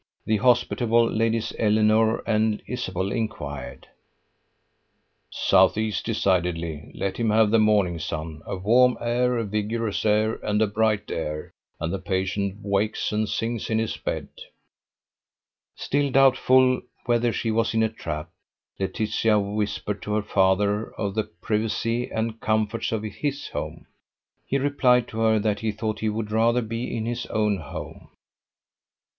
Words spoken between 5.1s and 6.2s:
"Southeast,